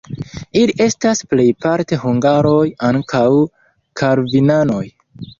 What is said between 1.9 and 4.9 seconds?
hungaroj, ankaŭ kalvinanoj.